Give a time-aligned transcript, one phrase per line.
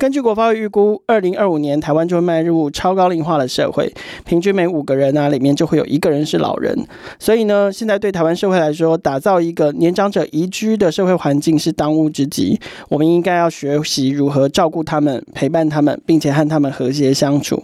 [0.00, 3.92] 根据国发会预估，二零二五年台湾就会迈入超高龄化的社会，
[4.24, 6.74] 平均每五个人啊里面就会有一个人是老人。
[7.18, 12.58] 所以呢，现在对台湾社会来说，打造一个年长者宜居的社会环境是当务之急。
[12.88, 17.62] 我们应该要学习如何照顾他们、陪伴他们，并且和他们和谐相处。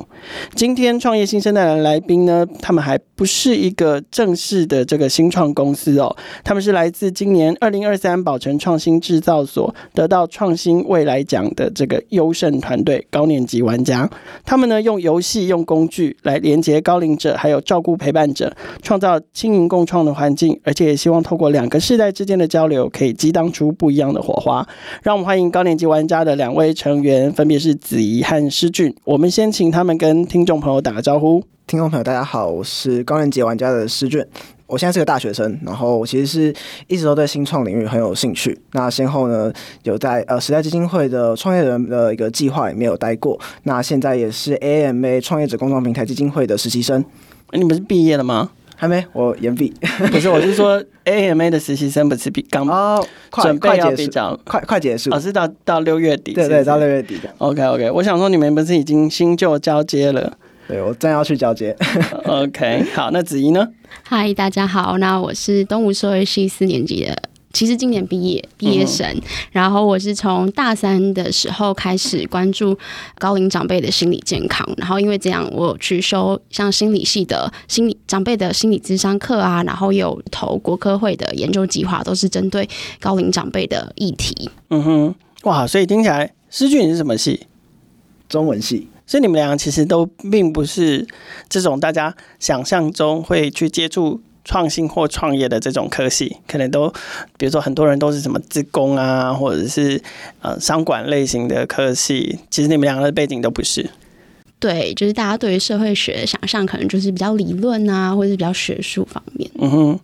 [0.55, 12.26] 今天创业新生代的来宾呢，他们还不是一个正式的这个新创公司哦，他们是来自今年二零二三宝成创新制造所得到创新未来奖的这个优。
[12.27, 14.11] 优胜团队高年级玩家，
[14.45, 18.53] 他们呢用游戏、用工具来连接高龄者，还有照顾陪伴者，
[18.83, 24.67] 创造青银共创的环境，而且也希望透过两个世代之间的交流，可以激荡出不一样的火花。
[25.03, 28.93] 让我们欢迎高年级玩家的两位成员，分别是子怡和诗俊。
[29.05, 31.45] 我们先请他们跟听众朋友打个招呼。
[31.69, 34.25] 听众朋友，大家好，我是高年级玩家的诗俊。
[34.67, 36.55] 我现在是个大学生，然后我其实是
[36.89, 38.59] 一直都对新创领域很有兴趣。
[38.73, 39.53] 那先后呢，
[39.85, 43.39] 有在呃时代基金会的创业人的一个计划里面有待过。
[43.63, 47.05] 那现在也是 AMA 创业者共创平台基金会的实习生。
[47.53, 48.51] 你们是毕业了吗？
[48.79, 49.73] 还没，我延毕。
[50.11, 53.03] 不是，我是说 AMA 的实习生不是毕刚哦，
[53.41, 55.15] 准备要比较，快快结束。
[55.15, 56.49] 哦，是到到六月底是不是？
[56.49, 57.31] 对对，到六月底的。
[57.39, 60.37] OK OK，我想说你们不是已经新旧交接了？
[60.69, 61.77] 对，我正要去交接。
[62.27, 63.69] OK，好，那子怡呢？
[64.03, 67.17] 嗨，大家好，那我是东吴社会系四年级的，
[67.53, 69.07] 其实今年毕业毕业生。
[69.07, 69.23] 嗯、
[69.53, 72.77] 然后我是从大三的时候开始关注
[73.17, 84.51] 高龄长辈的心理健康，然后因为这样，我有去修像心理系的心理长辈的心理咨商课啊，然后有投国科会的研究计划，都是针对高龄长辈的议题。
[84.71, 87.47] 嗯哼，哇，所以听起来，诗俊你是什么系？
[88.29, 88.89] 中文系。
[89.07, 91.07] 所以你们俩其实都并不是
[91.49, 96.93] 这种大家想象中会去接触创新或创业的这种科系，可能都
[97.39, 100.03] 比如说很多人都是什么职工啊，或者是
[100.43, 103.89] 呃商管类型的科系，其实你们两个的背景都不是。
[104.59, 109.51] 对，就是大家对于社会学的想象可能就是比较理论啊，或者是比较学术方面。
[109.59, 110.01] 嗯哼。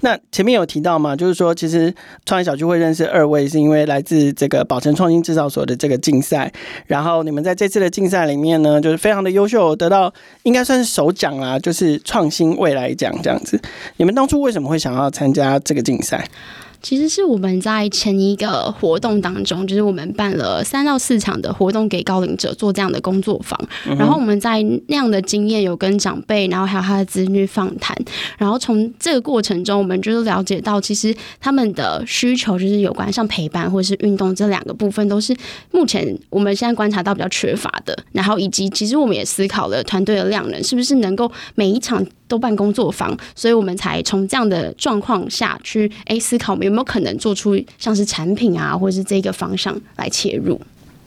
[0.00, 6.52] 那前面有提到嘛，就是说，其实创业小聚会认识二位，是因为来自这个宝成创新制造所的这个竞赛。
[6.86, 10.12] 然后你们在这次的竞赛里面呢，就是非常的优秀，得到
[10.42, 13.60] 应该算是首奖啦，就是创新未来奖这样子。
[13.96, 16.28] 你们当初为什么会想要参加这个竞赛？
[16.84, 27.96] 其实是我们在前一个活动当中，就是我们办了三到四场的活动给高龄者做这样的工作坊，嗯、然后我们在那样的经验有跟长辈，然后还有他的子女访谈，
[28.36, 35.34] 然后从这个过程中，我们就是了解到，其实他们的需求就是有关像陪伴或者是运动这两个部分，都是
[35.70, 37.96] 目前我们现在观察到比较缺乏的。
[38.12, 50.60] 然后以及其实我们也思考了团队的量能是不是能够每一场都办工作坊，所以我们才从这样的状况下去诶思考，我们有没有可能做出像是产品啊，或者是这个方向来切入？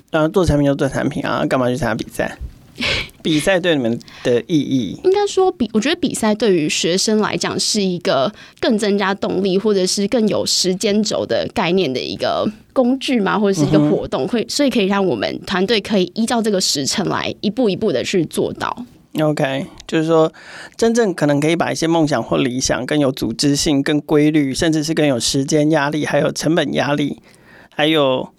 [0.09, 2.37] 当然做产品就做产品啊，干嘛去参加比赛？
[3.23, 18.85] 比赛对你们的意义，应该说比我觉得比赛对于学生来讲是一个更增加动力，或者是更有时间轴的概念的一个工具嘛，或者是一个活动，会所以可以让我们团队可以依照这个时程来一步一步的去做到。
[19.21, 20.31] OK，就是说，
[20.75, 27.21] 真正可能可以把一些梦想或理想更有组织性、更规律，甚至是更有时间压力，还有成本压力，
[27.73, 28.29] 还有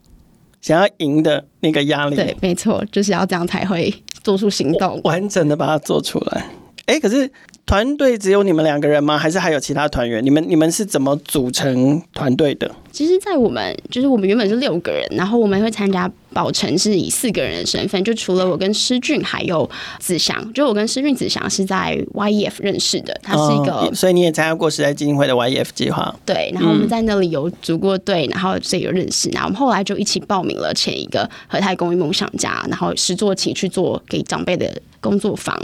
[0.61, 2.17] 想要赢的那个压力。
[2.17, 6.47] 对，没错，就是要这样才会做出行动，完整的把它做出来。
[6.87, 7.31] 哎，可是
[7.69, 9.19] 团队只有你们两个人吗？
[9.19, 10.25] 还是还有其他团员？
[10.25, 12.75] 你们你们是怎么组成团队的？
[12.91, 19.69] 其实，在我们就是我们原本是六个人，然后我们会参加宝城是以四个人的身份，就除了我跟诗俊还有
[20.01, 35.55] 子祥，就我跟诗俊子祥是在 YEF 认识的，他是一个，哦、所以你也参加过时代基金会的 YEF 计划，对，然后我们在那里有组过队，然后所以有认识，然后我们后来就一起报名了前一个和泰公益梦想家，然后实作期去做给长辈的工作坊。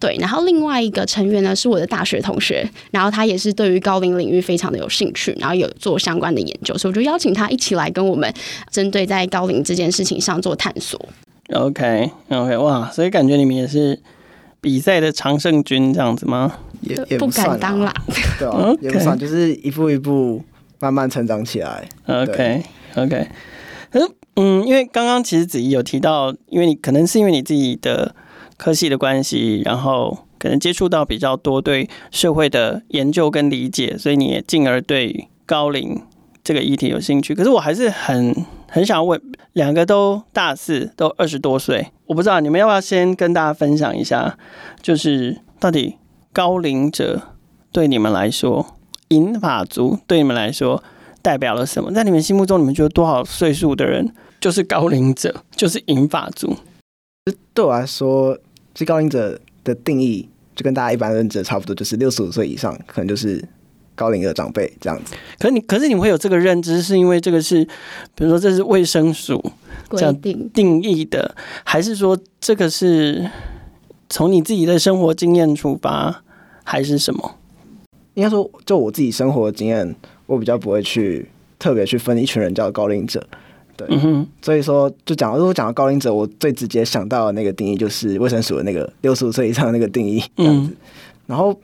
[0.00, 8.30] 对，然后另外一个成员呢是我的大学同学，然后他也是对于高龄领域非常的有兴趣，然后有做相关的研究，所以我就邀请他一起来跟我们
[8.70, 11.00] 针对在高龄这件事情上做探索。
[11.52, 13.98] OK OK，哇，所以感觉你们也是
[14.60, 16.52] 比赛的常胜军这样子吗？
[16.82, 17.94] 也也不，啊、不敢当啦，
[18.38, 18.82] 对啊， Okay.
[18.82, 20.42] 也不算，就是一步一步
[20.80, 21.88] 慢慢成长起来。
[22.06, 22.62] OK
[22.96, 23.28] OK，
[24.36, 28.14] 嗯，因为刚刚其实子怡有提到，因为你可能是因为你自己的。
[28.56, 36.00] 科系的关系，然后可能接触到比较多对社会的研究跟理解，所以你也进而对高龄
[36.42, 37.34] 这个议题有兴趣。
[37.34, 38.34] 可是我还是很
[38.68, 39.20] 很想问，
[39.52, 44.36] 两个都大四，都二十多岁，我不知道你们要不要先跟大家分享一下，
[44.82, 45.96] 就是到底
[46.32, 47.22] 高龄者
[47.72, 48.76] 对你们来说，
[49.08, 50.82] 银发族对你们来说
[51.22, 51.90] 代表了什么？
[51.92, 56.54] 在你们心目中，你们觉得多少岁数的人就是高龄者，就是银发族？
[57.54, 58.38] 对我来说，
[58.74, 63.42] 这高龄者的定义就跟大家一般认知差不多，就是六十五岁以上，可能就是
[63.94, 65.14] 高龄的长辈这样子。
[65.38, 67.64] 可是你，可是你会有这个认知，是因为这个是，
[68.14, 69.42] 比如说这是卫生署
[69.92, 71.34] 这样定义的，
[71.64, 73.30] 还是说这个是
[74.10, 76.22] 从你自己的生活经验出发，
[76.62, 77.36] 还是什么？
[78.12, 79.96] 应该说，就我自己生活的经验，
[80.26, 83.26] 我比较不会去特别去分一群人叫高龄者。
[83.76, 83.88] 对，
[84.40, 90.70] 所以说就讲，如果讲到高龄者，我最直接想到的那个定义就是卫生署的那个六十五岁以上的那个定义这样子。
[90.70, 90.76] 嗯、
[91.26, 91.58] 然后，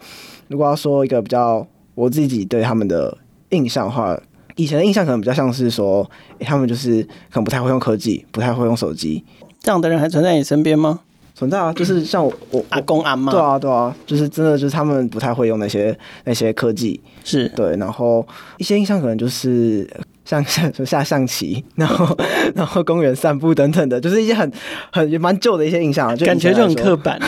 [0.48, 1.64] 如果要说一个比较
[1.94, 3.16] 我自己对他们的
[3.50, 4.18] 印象的话，
[4.56, 6.02] 以前的印象可能比较像是说，
[6.40, 9.24] 欸、他们就是可能不太会用科技，不太会用手机。
[9.60, 11.00] 这样的人还存在你身边吗？
[11.34, 17.76] 存在啊，就是像我，我阿公阿妈，对啊，对啊，就是真的就是他们不太会用那些那些科技，是对。
[17.76, 18.26] 然后
[18.58, 19.88] 一些印象可能就是。
[20.24, 22.16] 像 像下象棋，然后
[22.54, 24.50] 然后公园散步等等的，就是一些很
[24.92, 27.18] 很也蛮旧的一些印象，就感觉就很刻板。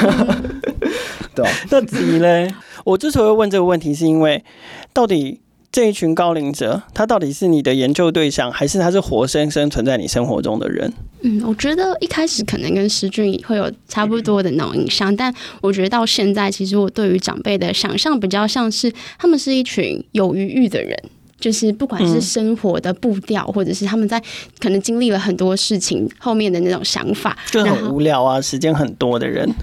[1.35, 2.53] 对，那至于嘞，
[2.85, 4.45] 我之所以问这个问题，是因为
[4.93, 5.41] 到底
[5.71, 10.93] 这一群高龄者，他到底是你的研究对象，还是他是活生生存在你生活中的人？
[11.23, 20.95] 嗯，我觉得一开始可能跟石俊会有差不多的那种印象，但我觉得到现在，其实我对于长辈的想象比较像是他们是一群有余裕的人。
[21.43, 24.23] 就是不管是生活的步调，嗯、或者是他们在
[24.61, 29.47] 可能经历了很多事情后面的那种想法，就很无聊啊，时间很多的人。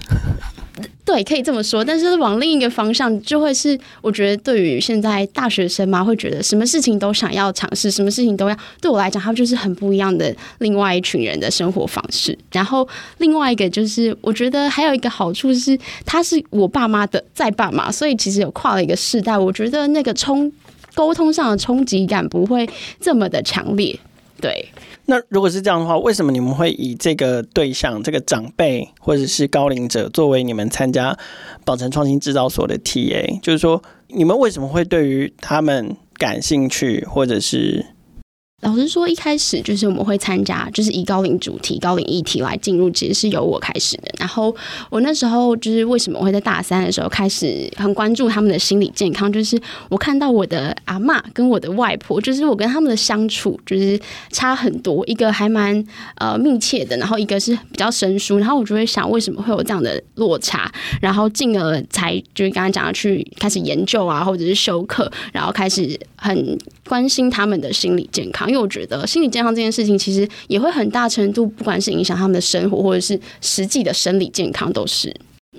[1.02, 1.84] 对，可以这么说。
[1.84, 8.56] 但是往另一个方向，就会是我觉得对于现在大学生嘛，会觉得什么事情都想要尝试，什么事情都要。
[8.80, 12.38] 对我来讲，他们就是很不一样的另外一群人的生活方式。
[12.52, 12.86] 然后
[13.18, 19.36] 另外一个就是，我觉得还有一个好处是，他是我爸妈的在爸妈，所以其实有跨了一个世代。
[19.36, 20.52] 我觉得那个冲。
[20.94, 22.68] 沟通上的冲击感不会
[23.00, 23.98] 这么的强烈，
[24.40, 24.68] 对。
[25.06, 31.16] 那如果是这样的话，为什么你们会以这个对象、这个长辈或者是高龄者作为你们参加
[31.64, 33.40] 宝城创新制造所的 TA？
[33.40, 37.86] 就是说，你们为什么会对于他们感兴趣，或者是？
[38.60, 44.12] 老实说，一开始就是我们会参加，就是以高龄主题、高龄议题来进入，其实是由我开始的。
[44.18, 44.54] 然后
[44.90, 49.58] 我那时候就是为什么会在大三的时候开始很关注他们的心理健康，就是
[49.88, 53.98] 我看到我的阿嬷跟我的外婆，就是我跟他们的相处就是
[54.30, 55.82] 差很多，一个还蛮
[56.16, 60.70] 呃密切的，然后一个是比较生疏，然后我就会想为什么会有这样的落差，
[61.00, 68.49] 然后进而才就是刚刚讲的去开始研究啊，或者是修课，然后开始很关心他们的心理健康。
[68.50, 75.14] 因为我觉得心理健康这件事情，其实也会很大程度，不管是影响他们的生活，或者是实际的生理健康，都是。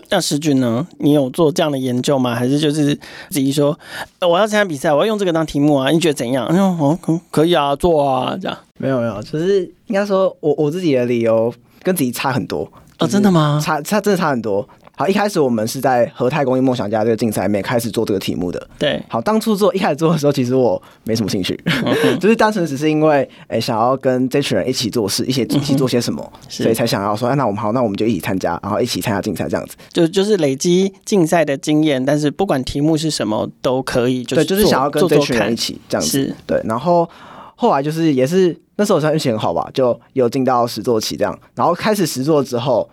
[0.09, 0.85] 那诗俊呢？
[0.99, 2.35] 你有做这样的研究吗？
[2.35, 2.93] 还是就是
[3.29, 3.77] 自己说，
[4.19, 5.89] 我要参加比赛，我要用这个当题目啊？
[5.89, 6.45] 你觉得怎样？
[6.47, 8.57] 哦，可可以啊，做啊，这样。
[8.77, 12.69] 没有没有，就是应该说我我自己的理由跟自己差很多。
[12.99, 13.61] 哦，真的吗？
[13.63, 14.67] 差差真的差很多。
[14.95, 18.69] 好，一开始我们是在和泰公益梦想家这个竞赛里面开始做这个题目的。
[18.77, 29.75] 对，好，当初做一开始做的时候，其实我没什么兴趣，嗯、 就是单纯只是因为，哎、欸，想要跟这群人一起做事，一起一起做些什么，嗯、所以才想要说，哎，那我们好，那我们就一起参加，然后一起参加竞赛这样子。
[29.91, 36.11] 就就是累积竞赛的经验，但是不管题目是什么都可以，就是对，就是想要跟这群人一起这样子。
[36.11, 37.09] 是对，然后
[37.55, 42.87] 后来就是也是那时候算运气很好吧，就有进到实作期这样，然后开始实作之后。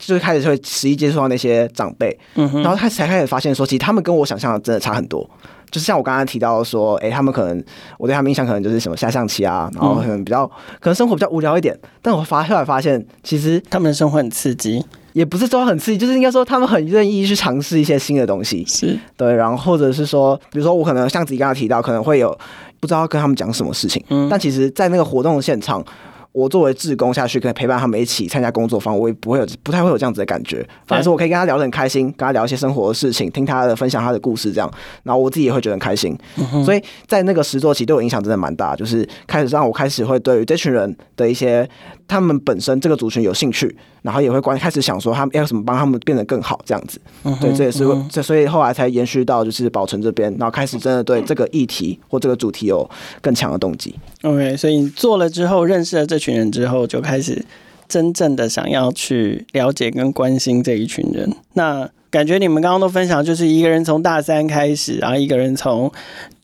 [0.00, 5.28] 就是开始会实际接触到那些长辈，然后开始才开始发现说，其实他们跟我想象的真的差很多。
[5.70, 7.62] 就是像我刚刚提到说，哎、欸，他们可能
[7.96, 10.44] 我对他们印象可能就是什么下象棋啊，然后可能比较
[10.80, 11.78] 可能生活比较无聊一点。
[12.02, 18.64] 但我发后来发现，其实他们的生活很刺激，也不是说很刺激，就是应该说他们很愿意去尝试一些新的东西。
[18.66, 22.36] 是对，然后或者是说，比如说我可能像自己刚刚提到，可能会有
[22.80, 25.84] 不知道跟他们讲什么事情，嗯，但其实，在那个活动的现场。
[26.32, 30.64] 我作为志工下去，可以陪伴他们一起参加工作坊，我也不会有不太会有这样子的感觉。
[30.86, 34.70] 反正是我可以跟他聊得很开心，跟他聊一些生活的事情，听他的分享他的故事，这样，
[35.02, 36.16] 然后我自己也会觉得很开心。
[36.36, 41.68] 嗯、所以在那个实作期对我影响真的蛮大，就是开始让我开始会对于这群人的一些
[42.10, 47.00] 他们本身这个族群有兴趣，然后也会关开始想说他们要怎么帮他们变得更好这样子。
[47.24, 52.88] 嗯、对，这也是这、嗯、所以后来才延续到就是保存这边，然后开始真的对这个议题或这个主题有
[53.20, 53.94] 更强的动机。
[54.22, 57.00] OK，所以你做了之后认识了这群人之后就。
[57.00, 57.42] 开始
[57.90, 61.34] 真正的想要去了解跟关心这一群人。
[61.54, 65.90] 那感觉你们刚刚都分享，就是一个人从大三开始，然后一个人从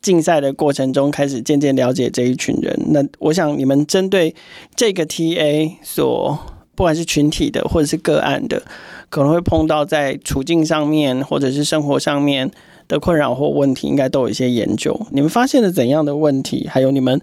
[0.03, 2.77] 竞赛的过程中开始渐渐了解这一群人。
[2.91, 4.35] 那我想你们针对
[4.75, 6.39] 这个 TA 所，
[6.75, 8.63] 不管是群体的或者是个案的，
[9.09, 12.51] 可能会碰到在处境上面或者是生活上面
[12.87, 15.01] 的困扰或问题，应该都有一些研究。
[15.11, 16.69] 你们发现了怎样的问题？
[16.69, 17.21] 还有你们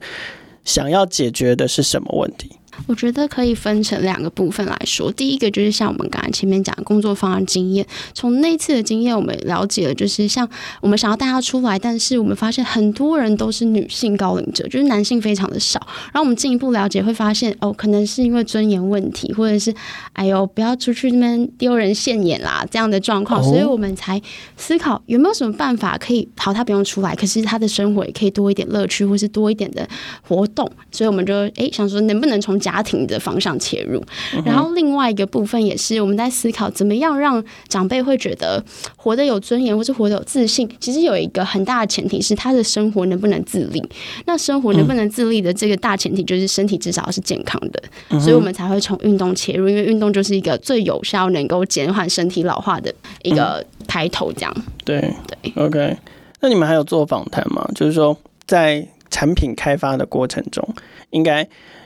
[0.66, 2.52] 想要解决的是什么问题？
[2.88, 5.12] 我觉得可以分成两个部分来说。
[5.12, 10.48] 第一个就是像我们刚才前面讲的工作方案经验，从那次的经验，我们了解了，就是像
[10.82, 15.80] 我们想要带他出来，但是我们发现很多人都是女性高龄者，就是男性非常的少。
[16.06, 19.74] 然后我们进一步了解，会发现哦，可能是因为尊严问题，或者是
[20.14, 24.22] 哎呦不要出去那边丢人现眼啦这样的状况，所以我们才
[24.58, 29.88] 思考有没有什么办法可以好，他不用出来，可是他的生活也可以多一点乐趣，或是多一点的
[30.22, 30.70] 活动。
[30.92, 34.02] 所以我们就哎想说，能不能从家庭的方向切入，
[34.46, 38.64] 然后另外一个部分也是我们在思考，怎么样让长辈会觉得
[38.96, 40.70] 活得有尊严，或是活得有自信。
[40.80, 43.84] 其实有一个很大的前提是他的生活能不能自立。
[44.26, 52.94] 那生活能不能自立的这个大前提就是身体至少是健康的，所以我们才会从运动切入，因为运动就是一个最有效能够减缓身体老化的
[53.24, 54.32] 一个开头。
[54.32, 54.56] 这样
[54.86, 55.98] 对对，OK。
[56.40, 57.68] 那你们还有做访谈吗？
[57.76, 58.18] 就是说
[58.48, 60.68] 在产品开发的过程中，
[61.10, 61.46] 应该。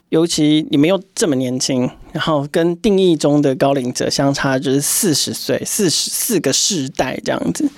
[0.09, 7.69] 尤其你们又这么年轻，然后跟定义中的高龄者相差就是四十岁，四十四个世代这样子，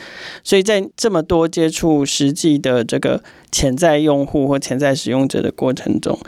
[0.44, 6.20] 所以在这么多接触实际的这个潜在用户或潜在使用者的过程中，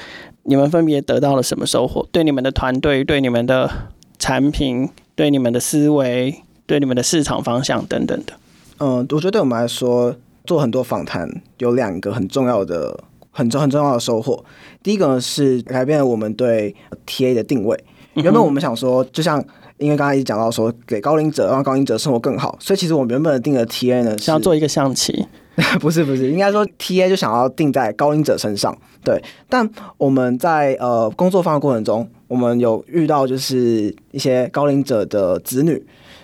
[0.44, 2.08] 你们分别得到了什么收获？
[2.12, 3.70] 对你们的团队、对你们的
[4.18, 8.34] 产品、对你们的思维、对你们的市场方向等等的。
[8.80, 10.16] 嗯，我觉得对我们来说，
[10.46, 11.30] 做很多访谈
[11.60, 13.04] 有两个很重要的。
[13.32, 14.44] 很重很重要的收获。
[14.84, 16.76] 第一个呢是改变了我们对
[17.08, 17.84] TA 的定位。
[18.14, 19.44] 原本我们想说，就像
[19.78, 25.26] 因为刚才一直讲到说，给高龄者让高龄者生活更好，所以其实我们原本定的 TA 呢是想要做一个象棋。
[25.80, 28.76] 不是不是，应该说 TA 就想要定在高龄者身上。
[29.04, 35.82] 对，但我们在呃工作方的过程中，我们有遇到就是一些高龄者的子女，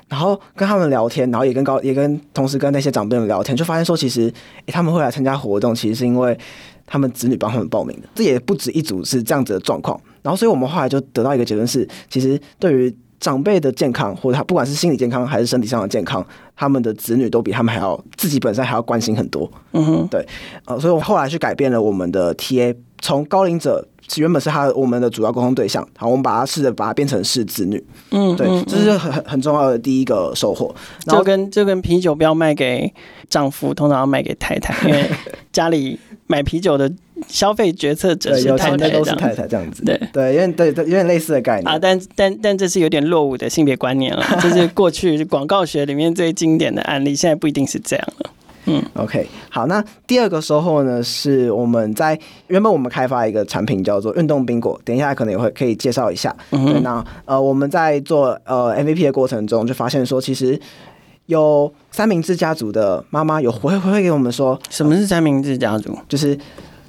[0.07, 4.33] 然后跟他们聊天，然后也跟高也跟同时跟那些长辈们聊天，就发现说其实
[4.65, 6.37] 诶他们会来参加活动，其实是因为。
[6.87, 9.99] 他们子女帮他们报名的，这也不止一组是这样子的状况。
[10.23, 16.25] 然后，所以我们后来就得到一个结论是，其实对于长辈的健康，或者他不管是心理健康还是身体上的健康，
[16.55, 19.49] 他们的子女都比他们还要自己本身还要关心很多。
[19.71, 20.25] 嗯哼，对，
[20.65, 27.83] 呃，所以我后来去改变了我们的 TA，从高龄者原本是他我们的主要沟通对象，好，我们把它试着把它变成是子女。
[28.11, 30.75] 嗯，对，这是很很重要的第一个收获。
[31.05, 32.93] 就跟就跟啤酒不要卖给
[33.29, 35.09] 丈夫，通常要卖给太太，因为
[35.51, 35.99] 家里。
[36.27, 36.91] 买啤酒的
[37.27, 39.83] 消费决策者是太太，都是太太这样子。
[39.83, 41.79] 对对，因为对对，有点类似的概念啊。
[41.79, 44.23] 但但但这是有点落伍的性别观念了。
[44.41, 48.29] 这是过去广告学里面最经典的案例，现在不一定是这样了。
[48.65, 56.35] 嗯，OK，好，那第二个收获呢，是我们在原本我们开发一个产品叫做运动冰果，等一下可能也会可以介绍一下。
[56.51, 60.59] 嗯哼，那呃我们在做呃 MVP 的过程中，就发现说其实。
[61.27, 65.97] 有三明治家族的妈妈有回回给我们说，什么是三明治家族？
[66.09, 66.37] 就是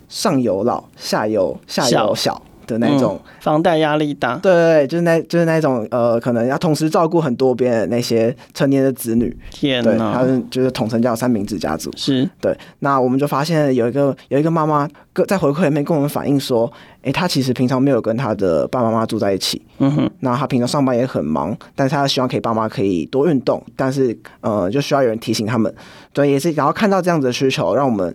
[0.08, 4.36] 上有老，下有下有小的那种，嗯、房贷压力大。
[4.36, 9.36] 对对对，就是那就是那种呃，可能要同时照顾很多边的那些成年的子女。
[9.50, 11.90] 天哪，对，他们就是统称叫三明治家族。
[11.96, 12.56] 是对。
[12.78, 14.88] 那我们就发现有一个有一个妈妈
[15.26, 16.70] 在回馈里面跟我们反映说。
[17.02, 25.72] 诶，她其实平常没有跟她的爸爸妈妈住在一起，嗯哼，那她平常上班也很忙，但是她希望可以爸妈可以多运动，但是呃，就需要有人提醒他们，
[26.12, 28.12] 对，也是然后看到这样子的需求，让我们。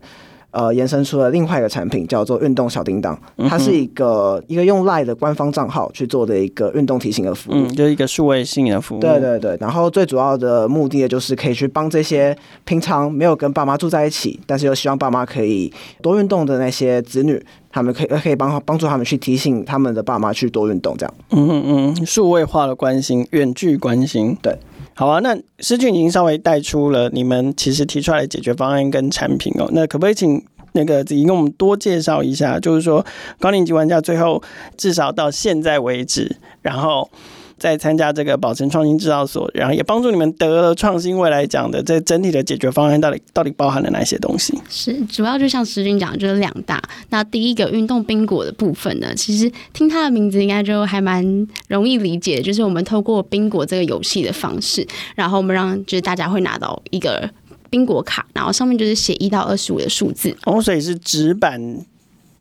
[0.53, 3.19] 呃，延伸出了另外一个产品，叫做运动小叮当。
[3.49, 8.99] 它是一个一个用 LINE 的官方账号去做的一个运动提醒的服务，嗯，就是一个数位性的服务。
[8.99, 21.13] 对对对，然后最主要的目的就是可以去帮这些平常没有跟爸妈住在一起，但是又希望爸妈可以多运动的那些子女，他们可以可以帮帮助他们去提醒他们的爸妈去多运动，这样。
[21.31, 24.55] 嗯嗯嗯，数位化的关心，远距关心，对。
[24.93, 29.67] 好啊，那诗俊已经稍微带出了你们其实提出来的解决方案跟产品哦。
[29.71, 32.59] 那可不可以请那个子怡跟我们多介绍一下？
[32.59, 33.05] 就是说
[33.39, 34.41] 高龄级玩家最后
[34.77, 37.09] 至少到现在为止，然后。
[37.57, 44.53] 在参加这个宝成创新制造所，然后也帮助你们得了创新未来奖的这整体的解决方案，到底到底包含了哪些东西？
[44.69, 46.81] 是主要就像石军讲的，就是两大。
[47.09, 51.23] 那第一个运动宾果的部分呢，其实听它的名字应该就还蛮
[51.67, 57.29] 容易理解，就是我们透过宾果这个游戏的方式，然后我们让就是大家会拿到一个
[57.69, 60.35] 宾果卡，然后上面就是写一到二十五的数字。
[60.45, 61.85] 哦，所以是纸板。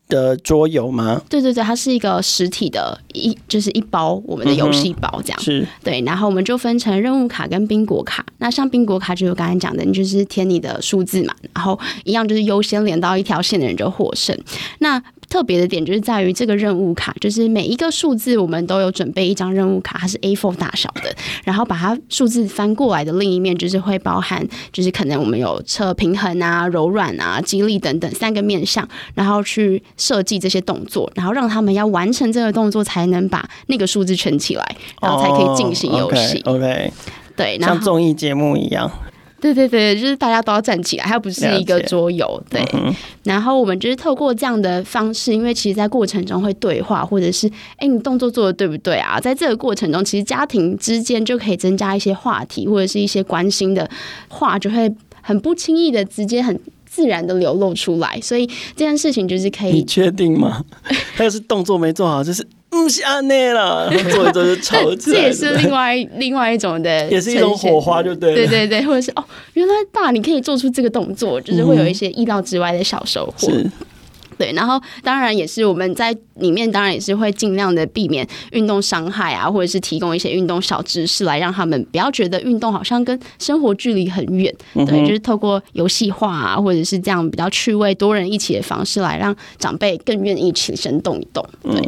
[0.07, 1.21] 的桌游吗？
[1.29, 5.39] 对对对，它是一个实体的一，就是一包我们的游戏包这样。
[5.41, 8.25] 嗯、是对，然后我们就分成任务卡跟宾果卡。
[8.37, 14.37] 那像宾果卡，就是我刚才讲的，你就是填你的数字嘛，然后一样就是优先连到一条线的人就获胜。
[14.79, 15.01] 那
[15.33, 21.11] 特别的点就是在于这个任务卡，就是每一个数字我们都有准备一张任务卡，它是 A4 大小的，
[21.43, 36.39] 然后把它数字翻过来的另一面就是会包含，就是可能我们有测平衡啊、柔软啊、肌力等等三个面向，然后去设计这些动作，然后让他们要完成这个动作才能把那个数字圈起来，然后才可以进行游戏。
[36.45, 36.93] Oh, OK.
[37.35, 38.91] 对，像综艺节目一样。
[39.43, 42.41] 对对对，就是大家都要站起来，它不是一个桌游。
[42.49, 42.95] 对、嗯，
[43.25, 49.19] 然后我们就是透过这样的方式，因为其实，在过程中会对话，或者是哎，你动作做的对不对啊？
[49.19, 53.89] 在这个过程中，其实家庭之间就可以增加一些话题，或者是一些关心的
[54.29, 54.89] 话，就会
[55.21, 58.17] 很不轻易的直接很自然的流露出来。
[58.21, 60.63] 所以这件事情就是可以，你确定吗？
[61.17, 62.47] 他 要是动作没做好，就是。
[62.73, 65.15] 不下内了，做一做就吵起来。
[65.17, 68.33] 这也是另外另外一种的， 也是一种火花，就对。
[68.35, 73.49] 对对对，或者是哦，原来爸你可以做出这个动作，就是会有一些意料之外的小收获。
[73.51, 73.71] 嗯
[74.37, 84.53] 对，然后当然也是我们在里面，当然也是会尽量的避免运动伤害啊，或者是提供一些运动小知识，来让他们不要觉得运动好像跟生活距离很远。
[84.73, 91.45] 对，就是透过游戏化啊，或者是这样比较趣味、多人一起的方式，来让长辈更愿意起身动一动。
[91.63, 91.81] 对，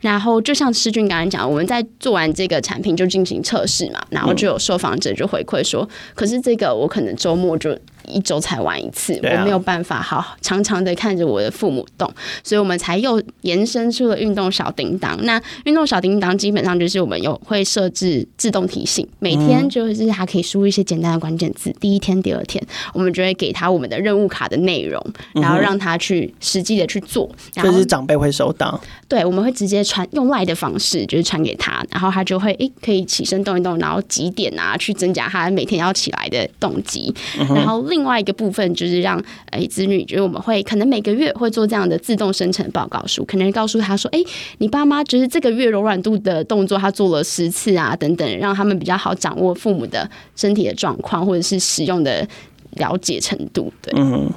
[0.00, 7.76] 然后就像诗俊刚才讲，我们在做完这个产品就进行测试嘛，然后就有受访者就回馈说，可是这个我可能周末就。
[8.06, 12.10] 一周才玩一次，我没有办法好长长的看着我的父母动，
[12.42, 15.18] 所以我们才又延伸出了运动小叮当。
[15.24, 27.28] 那运动小叮当基本上就是我们有会设置自动提醒，每天就是他可以输入一些简单的关键字，第一天、第二天，我们就会给他我们的任务卡的内容，然后让他去实际的去做。
[27.54, 37.12] 然后就是长辈会收到，对，我们会直接传用赖的方式，就是传给他，然后他就会诶、欸、可以起身动一动，然后几点啊去增加他每天要起来的动机，
[37.48, 37.95] 然后另。
[37.96, 44.22] 另外一个部分就是让哎子女，就是我们会可能每个月会做这样的自动生成报告书，可能告诉他说，哎，
[44.58, 52.28] 你爸妈就是这个月柔软度的动作，他做了十次啊，等等，让他们比较好掌握父母的身体的状况，或者是使用的
[52.72, 53.72] 了解程度。
[53.80, 54.30] 对，嗯，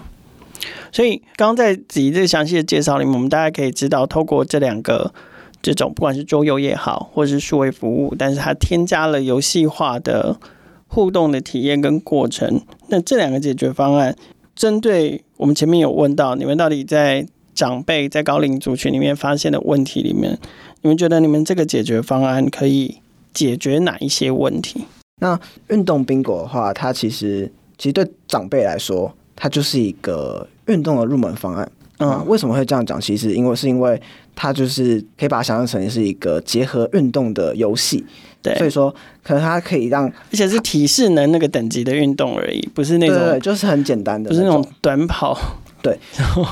[0.94, 5.14] 所以刚刚在子怡这详细的介绍里面，我们大家可以知道，透过这两个
[5.62, 10.38] 这种不管是桌游也好，或者是数位服务，但是它添加了游戏化的。
[10.90, 14.14] 互动的体验跟过程，那这两个解决方案，
[14.56, 20.38] 针对我们前面有问到，你们到底在长辈在高龄族群里面发现的问题里面，
[20.82, 22.98] 你们觉得你们这个解决方案可以
[23.34, 24.84] 解决哪一些问题？
[25.22, 31.72] 那运动宾果的话，它其实其实对长辈来说，它就是一个运动的入门方案。
[32.00, 33.00] 嗯，为什么会这样讲？
[33.00, 34.02] 其实因为是因为
[34.34, 38.06] 它就是可以把它想象成是一个结合运动的游戏。
[38.42, 45.38] 对，所以说可能它可以让，而且是体适能那个等级的运动而已，不是那种，对，对，就是很简单的，不是那种短跑。
[45.82, 46.46] 对， 然后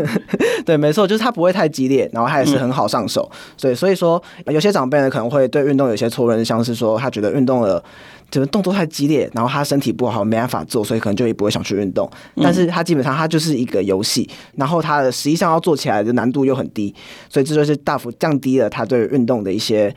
[0.64, 3.30] 对，没错，就是它不会太激烈，然后它也是很好上手。
[3.54, 7.82] 所以，所以说有些长辈呢可能会对运动有些错认，像是说他觉得运动的
[8.30, 12.10] 就是动作太激烈，然后他身体不好，没办法做，所以可能就也不会想去运动。
[12.36, 14.26] 但是它基本上它就是一个游戏，
[14.56, 16.94] 然后它的实际上要做起来的难度又很低，
[17.28, 19.94] 所以这就是大幅降低了他对运动的一些。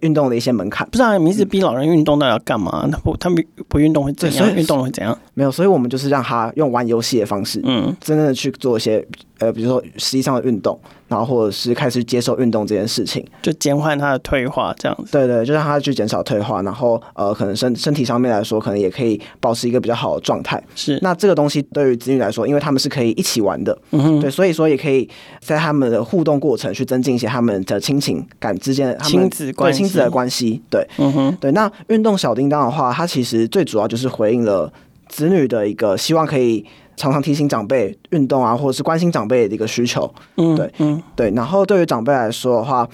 [0.00, 2.88] 运动的一些门槛，不知道你一直逼老人运动，到底要干嘛？
[2.90, 4.54] 他不，他们不运动会怎样？
[4.54, 5.16] 运动会怎样？
[5.34, 9.06] 没有，所以我们就是让他用玩游戏的方式，嗯，真正的去做一些。
[9.38, 15.10] 呃，比如说实际上的运动，然后或者是开始接受运动这件事情，就减缓他的退化，这样子。
[15.10, 20.62] 对对，就让他去减少退化，然后呃，可能身身体上面来说，可能也可以保持一个比较好的状态。
[20.76, 20.96] 是。
[21.02, 25.08] 那这个东西对于子女来说，因为他们是可以一起玩的，嗯哼，对，所以说也可以
[25.40, 30.62] 在他们的互动过程去增进一些他们的亲情感之间的亲子关系，亲子的关系。
[30.70, 31.52] 对，嗯哼，对。
[31.52, 34.72] 那运动小叮当的话，它其实最主要就是回应了
[35.08, 36.64] 子女的一个希望，可以。
[36.94, 41.30] 常常提醒长辈运动啊，或者是关心长辈的一个需求，嗯，对，嗯，对。
[41.30, 42.86] 然后对于长辈来说的话，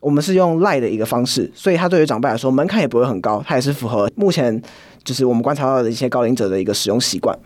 [0.00, 4.60] 我们是用赖的一个方式，所以它对于长辈来说门槛也不会很高，它也是符合目前
[5.04, 7.38] 就是我们观察到的一些高龄者的一个使用习惯。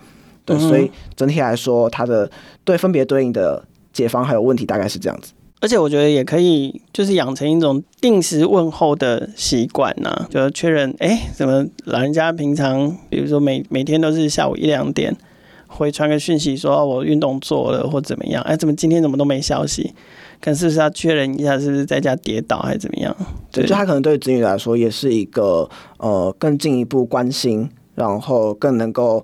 [0.44, 2.30] 对，所以整体来说，它的
[2.64, 5.32] 对分别对应的解方还有问题大概是这样子。
[5.60, 15.16] 而且我觉得也可以，就是养成一种定时问候的习惯呐，就确认，哎、欸，怎么老人家平常，比如说每每天都是下午一两点。
[15.68, 18.40] 会传个讯息说我运动做了或怎么样？
[18.44, 19.92] 哎，怎么今天怎么都没消息？
[20.40, 23.14] 可能是不是要确认一下是不是在家跌倒还是怎么样？
[23.50, 29.22] 对，就他可能对子女来说也是一个呃更进一步关心，然后更能够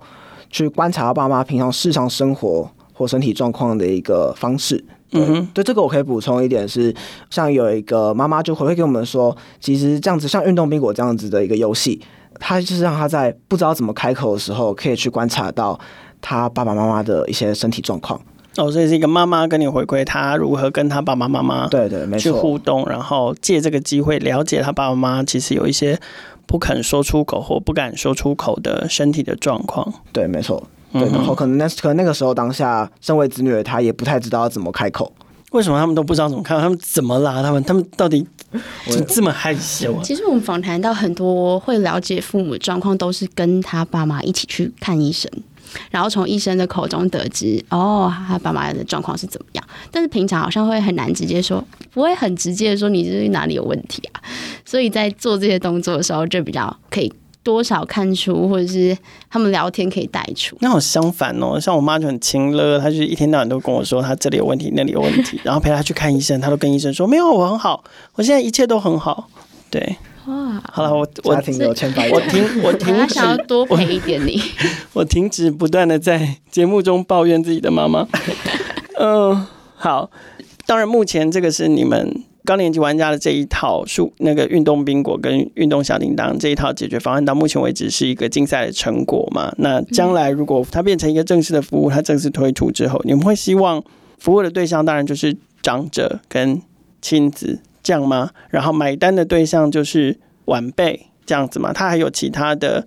[0.51, 4.85] 去观察爸妈平常日常生活或身体状况的一个方式。
[5.13, 6.93] 对，嗯、对这个我可以补充一点是，
[7.31, 12.01] 像有一个妈妈就回馈给我们说，其实这样子像运动宾果这样子的一个游戏，
[12.41, 15.79] 他就是让他在不知道怎么开口的时候，可以去观察到
[16.21, 18.21] 他爸爸妈妈的一些身体状况。
[18.57, 25.99] 哦，所以是一个妈妈跟你回馈，他如何跟他爸爸妈妈对对没错去互动，然后借这个机会了解他爸爸妈妈其实有一些
[26.47, 29.91] 不肯说出口或不敢说出口的身体的状况。
[30.13, 30.63] 对，没错。
[30.93, 35.13] 对，然后可能那可能那个时候当下身为子女的他也不太知道要怎么开口。
[35.53, 36.61] 为什么他们都不知道怎么开口？
[36.61, 37.43] 他们怎么啦？
[37.43, 38.27] 他们他们到底
[38.87, 40.01] 怎么这么害羞啊？
[40.03, 45.31] 其实我们访谈到很多会了解父母的状况，都是跟他爸妈一起去看医生。
[45.91, 49.65] 然后从医生的口中得知，哦，他爸妈的状况是怎么样？
[49.91, 54.21] 但是平常好像会很难直接说，不会很直接的说你是哪里有问题啊？
[54.65, 57.11] 所以在做这些动作的时候，就比较可以
[57.43, 58.97] 多少看出，或者是
[59.31, 60.57] 他们聊天可以带出。
[60.61, 67.83] 那我相反哦，像我妈就很亲热，她就一天到晚都跟我说，她这里有问题，那里有问题， 然后陪她去看医生，她都跟医生说没有，我很好，
[68.15, 69.29] 我现在一切都很好，
[69.71, 69.97] 对。
[70.27, 74.41] 哇，好了，我我停有千百，我停 我停止，想要多陪一点你，
[74.93, 78.07] 我，我停止不断的在节目中抱怨自己的妈妈。
[79.01, 80.11] 嗯、呃，好，
[80.65, 89.53] 当然目前这个是你们高年级玩家的这一套数那个运动宾果跟运动小叮当这一套解决方案，到目前为止是一个竞赛的成果嘛？
[89.59, 93.83] 那将来如果它变成一个正式的服务，它正式推出之后，你们会希望
[94.19, 96.61] 服务的对象当然就是长者跟
[97.01, 97.61] 亲子。
[97.85, 98.31] 这样吗？
[98.51, 101.73] 然后买单的对象就是晚辈这样子吗？
[101.73, 102.87] 他还有其他的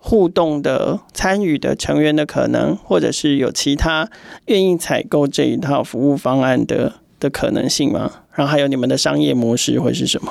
[0.00, 4.10] 互动的参与的成员的可能，或者是有其他
[4.46, 8.10] 愿意采购这一套服务方案的的可能性吗？
[8.34, 10.30] 然后还有你们的商业模式会是什么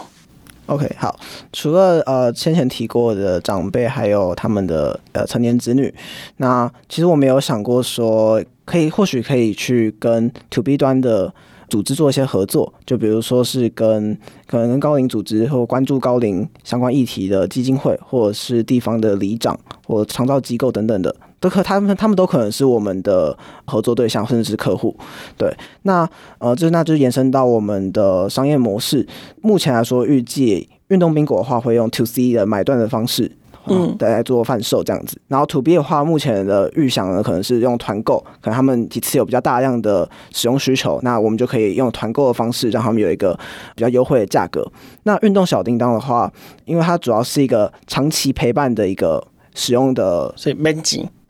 [0.66, 1.18] ？OK，好，
[1.54, 5.94] 除了呃先前提过的长辈，还有他们的呃成年子女，
[6.38, 11.34] 那其实我没有想过说可以，或许可以去跟 To B 端的。
[11.72, 14.14] 组织做一些合作，就比如说是跟
[14.46, 24.96] 可能跟高龄组织或关注高龄相关议题的基金会，或者是地方的里长或长照机构等等的，都可他们他们都可能是我们的合作对象，甚至是客户。
[25.38, 29.06] 对，那呃，就那就延伸到我们的商业模式。
[29.42, 33.30] 目前来说，预计运动宾果的话会用 To C 的买断的方式。
[33.68, 35.22] 嗯，来做贩售这样子。
[35.28, 43.40] 然后 To B 的话，目前的预想呢，可能是用团购，可能他们几次有比较大量的使用需求，那我们就可以用团购的方式，让他们有一个
[43.76, 44.68] 比较优惠的价格。
[45.04, 46.34] 那运动小叮当的话，
[46.66, 49.24] 因为它主要是一个长期陪伴的一个
[49.54, 50.56] 使用的，所以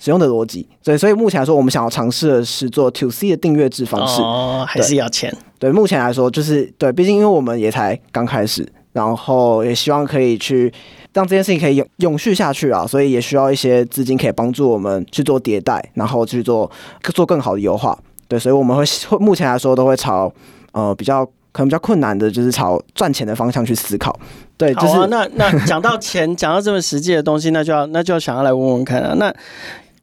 [0.02, 0.68] 使用的逻辑。
[0.82, 4.22] 所以，所以目前来说，我们想要尝试的是做 To C 的订阅制方式。
[4.22, 5.34] 哦，还是要钱？
[5.58, 10.74] 对，目前来说就是对，毕竟因为我们也才刚开始，然后也希望可以去。
[11.14, 16.72] 让这件事情可以永永续下去啊，所以也需要一些资金可以帮助我们去做迭代，然后去做
[17.14, 18.00] 做更好的优化。
[18.30, 18.86] 对，所以我们会
[19.20, 20.34] 目前来说都会朝
[20.72, 24.18] 呃比较可能比较困难的，就是朝赚钱的方向去思考。
[24.56, 29.14] 对，就是、啊，那那讲到钱，讲到这么实际的东西，那就要那就要想要来问问看啊。
[29.16, 29.36] 那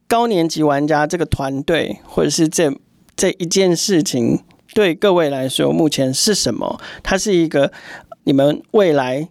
[0.09, 2.69] 高年级玩家这个团队，或者是这
[3.15, 4.41] 这一件事情，
[4.73, 6.81] 对各位来说，目前是什么？
[7.01, 7.71] 它是一个
[8.25, 9.29] 你们未来。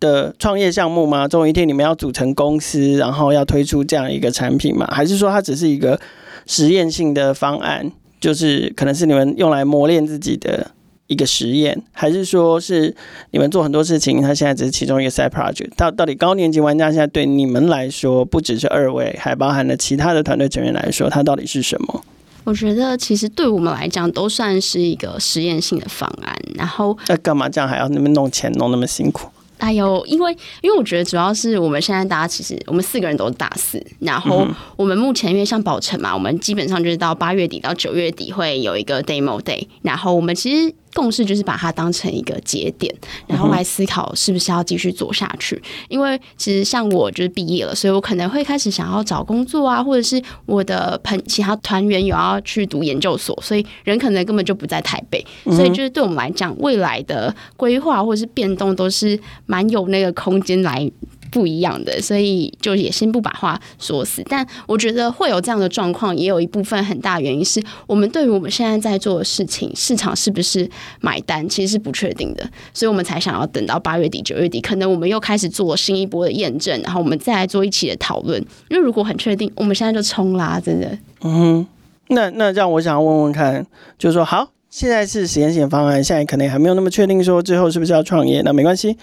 [0.00, 1.26] 的创业项目吗？
[1.26, 4.86] 总有一天你们要组成公司，然后要推出这样一个产品吗？
[4.92, 6.00] 还是说它只是一个
[6.46, 10.70] 实验性的方案，就是可能是你们用来磨练自己的
[11.08, 11.82] 一个实验？
[11.92, 12.94] 还是说是
[13.32, 15.70] 你们做很多事情，它现在只是其中一个 side project？
[15.76, 22.04] 到到底高年级玩家现在对你们来说，不只是二位，还包含了其他的团队成员来说，它到底是什么？
[22.44, 26.34] 我觉得其实对我们来讲，都算是一个实验性的方案。
[26.54, 29.28] 然后那干嘛这样还要那么弄钱弄那么辛苦？
[29.58, 40.74] 哎呦，因为因为我觉得主要是我们现在大家其实我们四个人都是大四，然后我们目前因为像宝城嘛，我们基本上就是到八月底到九月底会有一个 demo day，然后我们其实。
[40.98, 42.92] 共识就是把它当成一个节点，
[43.28, 45.62] 然后来思考是不是要继续做下去。
[45.88, 60.90] 因为其实像我就是毕业了，所以我可能会开始想要找工作啊，或者是我的朋其他团员有要去读研究所，所以人可能根本就不在台北，所以就是对我们来讲，未来的规划或者是变动都是蛮有那个空间来。
[61.30, 64.22] 不一样的，所以就也先不把话说死。
[64.28, 70.68] 但我觉得会有这样的状况，也有一部分很大原因是我们对于我们现在在做的事情，市场是不是
[71.00, 72.48] 买单，其实是不确定的。
[72.72, 78.40] 所以我们才想要等到八月底、九月底，可能我们又开始做新一波的验证，然后我们再来做一起的讨论。
[78.68, 80.98] 因为如果很确定，我们现在就冲啦，真的。
[81.22, 81.66] 嗯，
[82.08, 83.66] 那那这样，我想要问问看，
[83.98, 88.96] 就是说，好，现在是实验性方案，现在可能还没有那么确定说最后是不是要创业，那没关系。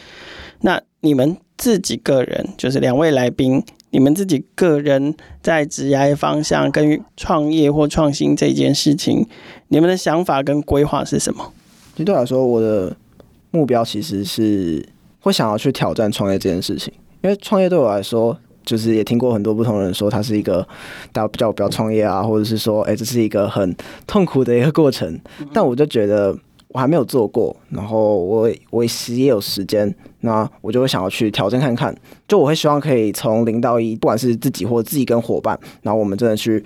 [0.62, 1.38] 那你们。
[1.58, 9.26] 自己个人就是两位来宾，你们自己个人在职业方向跟创业或创新这件事情，
[9.70, 11.54] 你们的想法跟规划是什么？
[11.94, 12.96] 其实对我来说，我的
[13.52, 14.86] 目标其实是
[15.22, 20.68] 会想要去挑战创业这件事情，因为创业对我来说，就是也听过很多不同人说，它是一个
[21.14, 25.20] 大家叫我不要创业啊，或者是说，哎，这是一个很痛苦的一个过程。
[25.54, 26.38] 但我就觉得。
[26.76, 31.96] 我还没有做过，然后我我其实也有时间，那我就会想要去挑战看看。
[32.28, 36.62] 就我会希望可以从零到一，不管是自己或自己跟伙伴，然后我们真的去。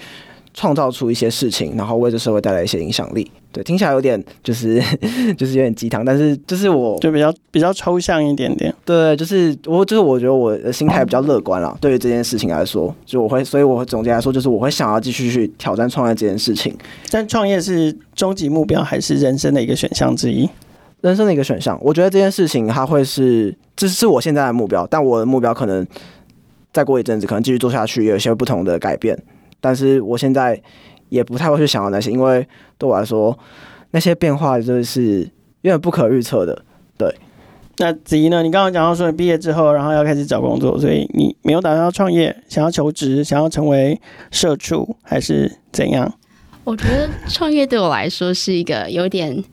[0.51, 3.31] 创造出一些事情，然后为这社会带来一些影响力。
[3.51, 4.79] 对，听起来有点就是
[5.35, 8.73] 就是有点鸡汤，但是就是我就比较比较抽象一点点。
[8.85, 11.75] 对，就是我就是我觉得我的心态比较乐观了。
[11.81, 16.77] 对于这件事情来说，就我会，所以我总结来说，就是我会想要继续去挑战创业这件事情。
[17.09, 20.47] 但创业是终极目标，还是人生的一个选项之一？
[21.01, 21.79] 人生的一个选项。
[21.81, 25.87] 我觉得这件事情它会是，这是我现在的目标，但我的目标可能
[26.71, 29.17] 再过一阵子，可能继续做下去，有一些不同的改变。
[29.61, 30.61] 但是我现在
[31.09, 33.37] 也不太会去想到那些，因为对我来说，
[33.91, 35.29] 那些变化就是
[35.61, 36.63] 因为不可预测的。
[36.97, 37.13] 对，
[37.77, 38.41] 那子怡呢？
[38.41, 43.99] 你刚刚讲到说你毕业之后，然后要开始找工作，所以你没有打算要创业，想要求职，想要成为
[44.31, 46.13] 社畜，还是怎样？
[46.63, 49.43] 我觉得创业对我来说是一个有点。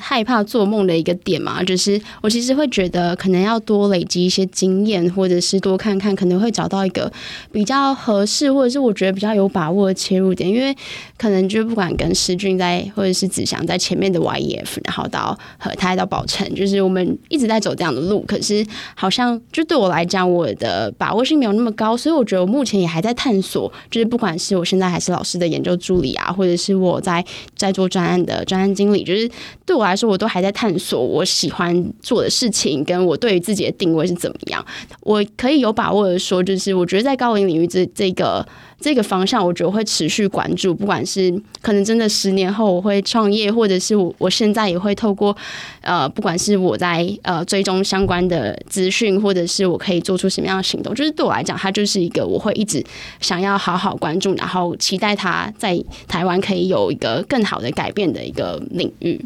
[0.00, 7.12] 害怕做梦的一个点嘛，就是我其实会觉得可能要多累积一些经验，或者是多看看，可能会找到一个
[7.52, 10.48] 比较合适，或者是我觉得比较有把握的切入点。
[10.48, 10.74] 因为
[11.16, 18.24] 可能就不管跟诗俊在，或者是子祥在前面的 YEF，然后到和他到宝成，就是我们一直在走这样的路。
[18.26, 23.70] 可是好像就对我来讲，我的把握性没有那么高，所以我觉得我目前也还在探索。
[23.90, 27.24] 就是不管是我现在还是老师的研究助理啊，或者是我在
[27.56, 29.30] 在做专案的专案经理，就是
[29.66, 34.64] 对我说，我都还在探索我喜欢做的事情，跟我对于自己的定位是怎么样。
[35.00, 38.46] 我可以有把握的说，就是我觉得在高龄领域这这个
[38.80, 40.74] 这个方向，我觉得会持续关注。
[40.74, 45.36] 不管是可能真的十年后我会创业，或者是我我现在也会透过
[45.82, 52.84] 呃，不管是我在呃追踪相关的资讯，或者是我可以做出什么样的行动，就是对我来讲，它就是一个我会一直
[53.20, 59.20] 想要好好关注，然后期待它在台湾可以有一个更好的改变的一个领域。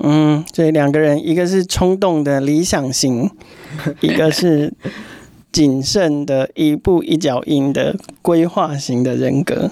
[0.00, 3.30] 嗯，这两个人，一个是冲动的理想型，
[4.00, 4.72] 一个是
[5.50, 9.70] 谨慎的一步一脚印的规划型的人格。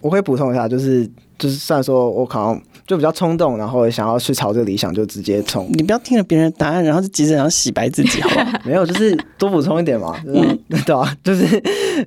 [0.00, 1.08] 我会补充一下，就是
[1.38, 5.68] 就是，虽然说我可能就比较冲动，然后想要去朝这个理想就直接冲。
[5.72, 8.58] 你不要听了别人的答案，然后就急着想要洗白自己，好不好？
[8.66, 11.16] 没有，就是多补充一点嘛， 就是、嗯，对吧？
[11.22, 11.44] 就是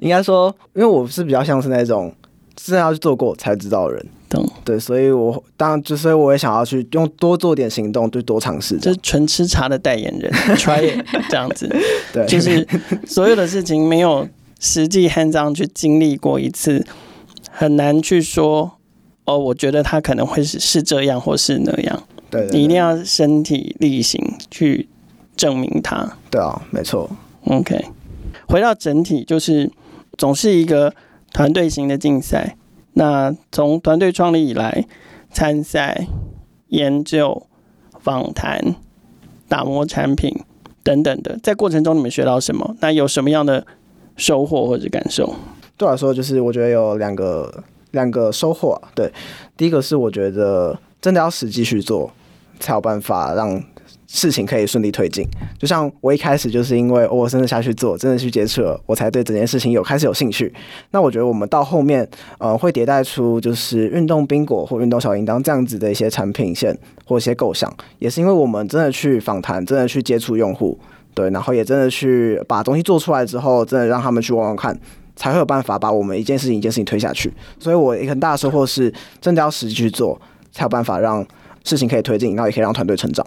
[0.01, 2.13] 应该说，因为我是比较像是那种
[2.55, 4.05] 真的要去做过才知道的人。
[4.63, 8.77] 对，所以我当然就所以我也想要去用多做点行动，就多尝试。
[8.77, 11.67] 就是纯吃茶的代言人， try it 这样子。
[12.11, 12.67] 对，就是
[13.05, 14.27] 所有的事情没有
[14.59, 16.83] 实际 hands on 去经历过一次，
[17.51, 18.71] 很难去说
[19.25, 19.37] 哦。
[19.37, 22.03] 我觉得他可能会是是这样，或是那样。
[22.29, 24.19] 对，你一定要身体力行
[24.49, 24.87] 去
[25.35, 26.17] 证明它。
[26.31, 27.09] 对啊，没错。
[27.45, 27.85] OK，
[28.47, 29.71] 回到整体，就是
[30.17, 30.93] 总是一个
[31.31, 32.57] 团队型的竞赛。
[32.95, 34.85] 那从团队创立以来，
[35.31, 36.07] 参赛、
[36.69, 37.45] 研究、
[37.99, 38.75] 访谈、
[39.47, 40.33] 打磨产品
[40.83, 42.75] 等等的，在过程中你们学到什么？
[42.79, 43.65] 那有什么样的
[44.17, 45.35] 收获或者感受？
[45.77, 48.89] 对我来说，就是我觉得有两个两个收获啊。
[48.95, 49.11] 对，
[49.55, 52.11] 第一个是我觉得真的要实际去做，
[52.59, 53.63] 才有办法让。
[54.07, 60.53] 事情可以顺利推进，就像我一开始就是因为我真的下去做，真的去接触了，我才对整件事情有开始有兴趣。
[60.91, 70.77] 那我觉得我们到后面，呃，会迭代出就是运动宾果或运动小铃铛这样子的一些产品线或一些构想，也是因为我们真的去访谈，真的去接触用户，
[71.15, 74.79] 对，然后也真的去把东西做出来之后，真的让他们去玩玩看，
[75.15, 77.33] 才会有办法把我们一件事情一件事情推下去。
[77.59, 81.25] 所以我一个很大的收获是，真的要实际去做，才有办法让
[81.63, 83.25] 事情可以推进，然后也可以让团队成长。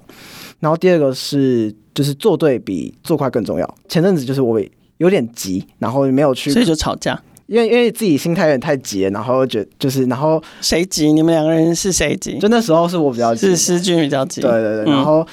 [0.60, 3.74] 然后第二个是，就是做对比做快更重要。
[3.88, 4.60] 前阵子就是我
[4.98, 7.20] 有点急，然后没有去，所以就吵架。
[7.46, 11.12] 因为因为自己心态有点太急了，然后觉就是然后谁急？
[11.12, 12.38] 你们两个人是谁急？
[12.38, 14.40] 就那时候是我比较急，是诗君比较急。
[14.40, 15.26] 对对对，嗯、然后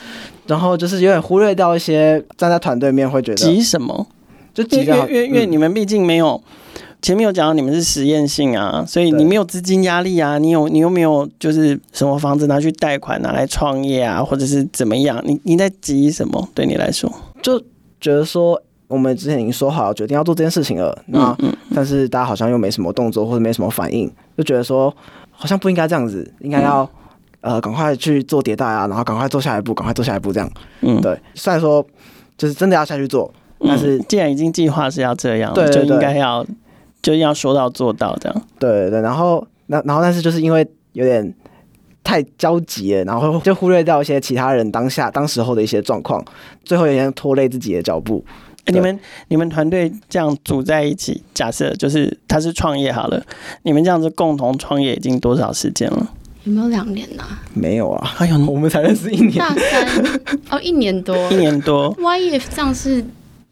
[0.48, 4.08] 然后就是有点忽略掉一些站在团队面会觉得急什么？
[4.54, 6.42] 就急因为因为因为你们毕竟没有。
[7.06, 15.22] 前面有讲到你们是实验性啊，所以你没有资金压力啊，你有你有没有就是什么房子拿去贷款拿来创业啊，或者是怎么样？
[15.24, 16.50] 你你在急什么？
[16.56, 17.08] 对你来说，
[17.44, 17.60] 就
[18.02, 24.92] 觉得说我们之前已经说好决定要做这件事情了，那嗯嗯但是大家好像又没什么动作或者没什么反应，就觉得说
[25.30, 26.82] 好像不应该这样子，应该要、
[27.42, 30.52] 嗯、呃赶快去做迭代啊，然后赶快做下一步，赶快做下一步这样。
[30.82, 31.16] 嗯，对。
[31.36, 31.86] 虽然说
[32.36, 33.32] 就是真的要下去做。
[33.68, 36.46] 但是既然已经计划是要这样，就应该要
[37.06, 38.42] 就要说到做到这样。
[38.58, 41.32] 对对，然后那然后但是就是因为有点
[42.04, 46.26] 太焦急了，然后 就忽略掉一些其他人当下当时候的一些状况，
[46.64, 48.26] 最后有点拖累自己的脚步。
[48.66, 53.24] 欸、你们你们团队这样组在一起，假设就是他是创业好了，
[53.62, 56.10] 你们这样子共同创业已经多少时间了？
[56.46, 57.42] 有没有两年呐、啊？
[57.54, 59.88] 没有啊，还有 我们才认识一年，大三
[60.50, 61.96] 哦，一年多， 一年多。
[62.00, 63.06] Y F 这样是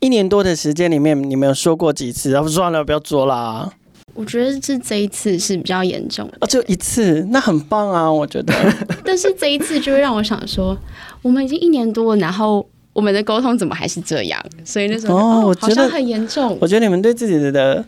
[0.04, 2.32] 一年多的时间里面，你们有说过几次？
[2.32, 3.72] 然后，算了，不要做啦。
[4.14, 8.54] 我觉得是这一次是比较严重的，哦，就一次，那很棒啊，我觉得。
[9.06, 10.78] 但是这一次就会让我想说，
[11.22, 14.46] 我们已经一年多了，然后我们的沟通怎么还是这样？
[14.66, 16.58] 所以那时候哦，我觉得很严重。
[16.60, 17.86] 我觉得你们对自己的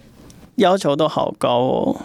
[0.56, 2.02] 要求都好高哦。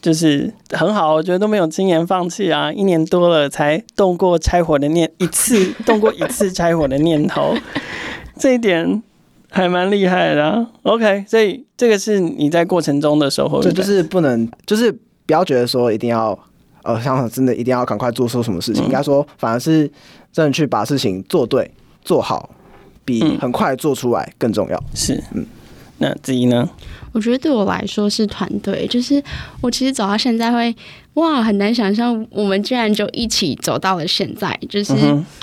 [0.00, 2.72] 就是很好，我觉得都没有轻言放弃啊！
[2.72, 7.54] 一年多了才动过拆伙的念一次，动过一次拆伙的念头，
[8.36, 9.00] 这一点
[9.52, 10.66] 还蛮厉害的啊。
[10.82, 13.62] OK，所以这个是你在过程中的收获。
[13.62, 16.36] 这就是不能，就是不要觉得说一定要，
[16.82, 18.82] 呃，像真的一定要赶快做出什么事情。
[18.82, 19.88] 嗯、应该说，反而是
[20.32, 21.70] 真的去把事情做对、
[22.02, 22.48] 做好，
[23.04, 24.76] 比很快做出来更重要。
[24.78, 25.46] 嗯、是，嗯，
[25.98, 26.68] 那子怡呢？
[27.12, 29.22] 我觉得对我来说是团队，就是
[29.60, 30.74] 我其实走到现在会
[31.14, 34.58] 哇，很难想象我们居然就一起走到了现在。
[34.68, 34.94] 就是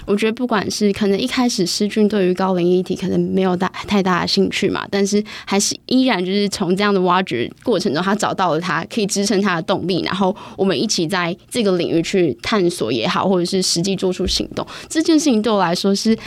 [0.08, 14.66] 我觉得不管是可能一开始诗俊对于高龄议题可能没有大太大的兴趣嘛，但是还是依然就是从这样的挖掘过程中，他找到了他可以支撑他的动力，然后我们一起在这个领域去探索也好，或者是实际做出行动。
[14.88, 16.18] 这件事情对我来说是。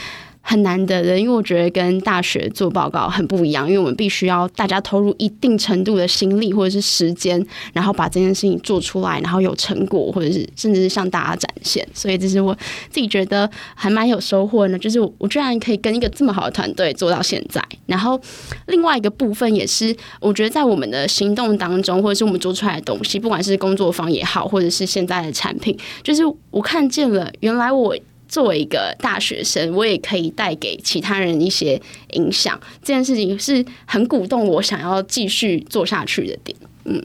[0.45, 11.87] 很难得的，因为我觉得跟大学做报告很不一样，因为我们必须要大家投入一定程度的心力或者是时间，然后把这件事情做出来，然后有成果，或者是甚至是向大家展现。
[11.93, 12.53] 所以这是我
[12.89, 17.63] 自己觉得还蛮有收获的，就是我居然可以跟一个这么好的团队做到现在。
[17.85, 18.19] 然后
[18.67, 27.95] 另外一个部分也是，我觉得在我们的行动当中，或者是我们做出来的东西，不管是工作坊也好，或者是现在的产品，就是我看见了原来我。
[28.33, 31.79] 作为一个大学生，我也可以带给其他人一些
[32.13, 32.59] 影响。
[32.81, 36.57] 这件事情是很鼓动我想要继续做下去的点。
[36.85, 36.99] 嗯，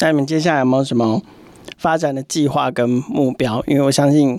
[0.00, 1.22] 那你们接下来有没有什么
[1.78, 3.64] 发展的计划跟目标？
[3.66, 4.38] 因为我相信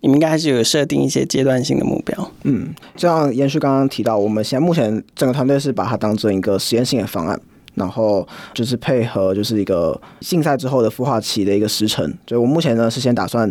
[0.00, 2.30] 你们应该还是有设定一些阶段性的目标。
[2.42, 7.40] 嗯，就像延续刚刚提到，我们现在目前整个团队是把它当做一个实验性的方案，
[7.76, 12.06] 然后就是配合就是一个竞赛之后的孵化期的一个时程。
[12.28, 13.50] 所以我目前呢是先打算。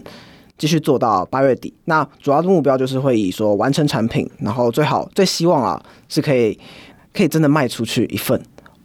[0.57, 6.57] 继续做到八月底，那主要的目标就是会以说完成产品，然后最好最希望啊是可以
[7.13, 8.41] 可以真的卖出去一份，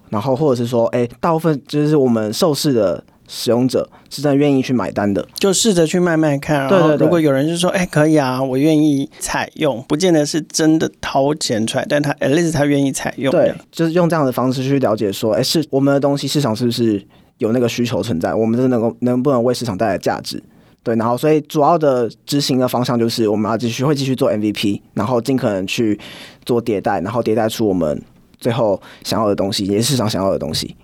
[0.09, 6.69] 然后或者是说，哎，大部分就是我们受试的使用者是真的愿意去买单的，就试着去卖卖看。
[6.69, 13.31] 对对对，如果有人就说，哎，可以啊，我愿意采用，不见得是真的掏钱出来，但他 at least 他愿意采用。
[13.31, 17.01] 对，就是用这样的方式去了解说，哎，是我们的东西市场是不是
[17.39, 20.43] 有那个需求存在，我们真的能够能不能为市场带来价值。
[20.83, 25.99] 对，然后所以主要的执行的方向就是我们要继续会继续做 MVP，然后尽可能去
[26.45, 28.03] 做迭代，然后迭代出我们
[28.39, 30.75] 最后想要的东西，也是市场想要的东西。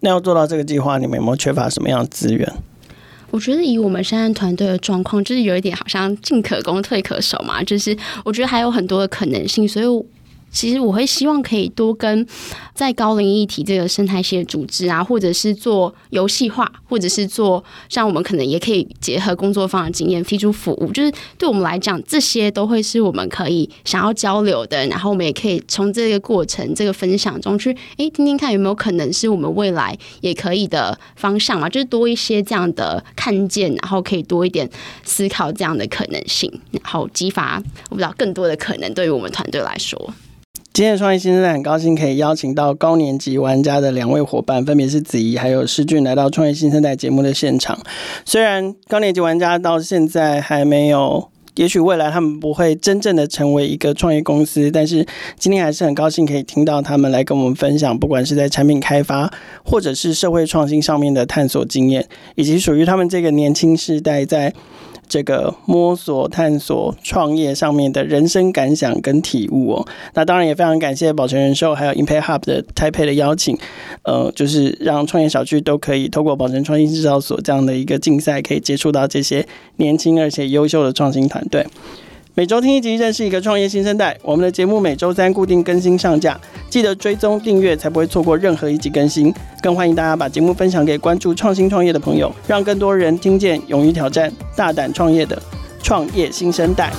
[0.00, 2.52] 那要做到这个计划，你们有没有缺乏什么样的资源？
[3.30, 10.06] 我觉得以我们现在团队的状况，就是有一点好像进可攻退可守嘛，就是我觉得还有很多的可能性，所以。
[10.50, 12.26] 其实我会希望可以多跟
[12.74, 20.90] 在高龄议题这个生态系的组织啊，或者是做游戏化，或者是做像我们可能也可以结合工作坊的经验提出服务。
[20.92, 24.86] 就是对我们来讲，这些都会是我们可以想要交流的。
[24.86, 31.68] 然后我们也可以从这个过程、这个分享中去，诶，听听看有没有可能是我们未来也可以的方向嘛？
[31.68, 34.68] 就是多一些这样的看见，然后可以多一点
[35.04, 40.14] 思考这样的可能性，然后激发我不知道更多的可能，对于我们团队来说。
[40.78, 47.76] 今天的创业新生代很高兴可以邀请到高年级玩家的两位伙伴，分别是子怡还有诗俊，来到创业新生代节目的现场。
[48.24, 55.04] 虽然高年级玩家到现在还没有，也许未来他们不会真正的成为一个创业公司，但是
[55.36, 59.28] 今天还是很高兴可以听到他们来跟我们分享，不管是在产品开发
[59.64, 64.54] 或者是社会创新上面的探索经验，以及属于他们这个年轻世代在。
[65.08, 73.56] 这个摸索、探索、创业上面的人生感想跟体悟哦，那当然也非常感谢保诚人寿还有 Impact Hub 的 Taipei 的邀请，
[74.02, 81.66] 呃，就是让创业小区都可以透过保诚创新制造所这样的一个竞赛，可以接触到这些年轻而且优秀的创新团队。
[82.38, 84.16] 每周听一集，认识一个创业新生代。
[84.22, 89.34] 我们的节目每周三固定更新上架，记得追踪订阅，才不会错过任何一集更新。
[89.60, 95.42] 更欢迎大家把节目分享给关注创新创业的朋友，让更多人听见勇于挑战、大胆创业的
[95.82, 96.92] 创业新生代。